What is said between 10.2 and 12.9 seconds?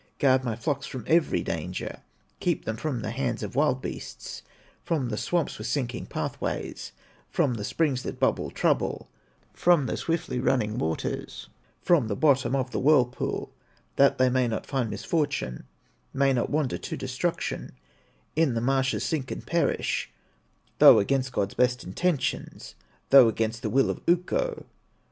running waters, From the bottom of the